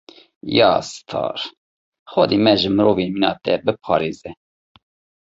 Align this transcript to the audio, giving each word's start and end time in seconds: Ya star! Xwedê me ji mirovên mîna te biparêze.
Ya 0.57 0.69
star! 0.93 1.37
Xwedê 2.11 2.37
me 2.43 2.53
ji 2.59 2.69
mirovên 2.77 3.09
mîna 3.15 3.31
te 3.43 3.53
biparêze. 3.65 4.29